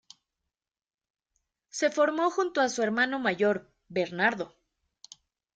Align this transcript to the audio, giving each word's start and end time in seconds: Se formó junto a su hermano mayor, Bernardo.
Se 1.69 1.91
formó 1.91 2.31
junto 2.31 2.59
a 2.61 2.69
su 2.69 2.81
hermano 2.81 3.19
mayor, 3.19 3.71
Bernardo. 3.87 4.57